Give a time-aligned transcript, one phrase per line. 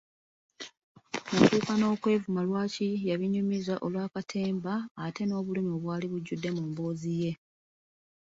[1.33, 4.73] Natuuka n'okwevuma lwaki yabinnyumiza olwa katemba
[5.05, 7.33] ate n'obulumi obwali bujjudde mu mboozi eyo.